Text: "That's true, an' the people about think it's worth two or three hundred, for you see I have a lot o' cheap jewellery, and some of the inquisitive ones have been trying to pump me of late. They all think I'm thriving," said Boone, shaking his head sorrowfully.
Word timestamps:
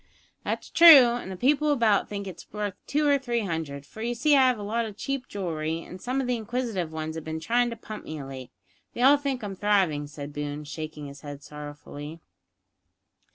"That's 0.43 0.71
true, 0.71 1.09
an' 1.13 1.29
the 1.29 1.35
people 1.35 1.71
about 1.71 2.09
think 2.09 2.25
it's 2.25 2.51
worth 2.51 2.73
two 2.87 3.07
or 3.07 3.19
three 3.19 3.41
hundred, 3.41 3.85
for 3.85 4.01
you 4.01 4.15
see 4.15 4.35
I 4.35 4.47
have 4.47 4.57
a 4.57 4.63
lot 4.63 4.83
o' 4.85 4.91
cheap 4.93 5.27
jewellery, 5.27 5.83
and 5.83 6.01
some 6.01 6.19
of 6.19 6.25
the 6.25 6.35
inquisitive 6.37 6.91
ones 6.91 7.13
have 7.13 7.23
been 7.23 7.39
trying 7.39 7.69
to 7.69 7.75
pump 7.75 8.05
me 8.05 8.17
of 8.19 8.27
late. 8.29 8.49
They 8.95 9.03
all 9.03 9.17
think 9.17 9.43
I'm 9.43 9.55
thriving," 9.55 10.07
said 10.07 10.33
Boone, 10.33 10.63
shaking 10.63 11.05
his 11.05 11.21
head 11.21 11.43
sorrowfully. 11.43 12.19